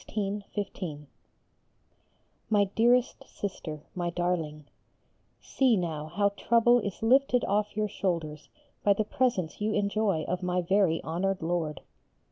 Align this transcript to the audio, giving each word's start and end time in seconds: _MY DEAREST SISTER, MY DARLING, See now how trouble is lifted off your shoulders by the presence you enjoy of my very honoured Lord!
_MY 2.49 2.63
DEAREST 2.73 3.23
SISTER, 3.27 3.83
MY 3.93 4.09
DARLING, 4.09 4.65
See 5.39 5.77
now 5.77 6.07
how 6.07 6.29
trouble 6.29 6.79
is 6.79 7.03
lifted 7.03 7.45
off 7.45 7.77
your 7.77 7.87
shoulders 7.87 8.49
by 8.83 8.93
the 8.93 9.03
presence 9.05 9.61
you 9.61 9.73
enjoy 9.73 10.23
of 10.23 10.41
my 10.41 10.59
very 10.63 11.03
honoured 11.03 11.43
Lord! 11.43 11.81